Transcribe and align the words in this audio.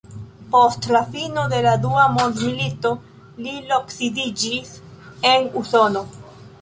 Post 0.53 0.85
la 0.95 1.01
fino 1.15 1.43
de 1.51 1.59
la 1.65 1.73
dua 1.83 2.05
mondmilito 2.15 2.93
li 3.45 3.55
loksidiĝis 3.73 4.73
en 5.35 5.47
Usono. 5.63 6.03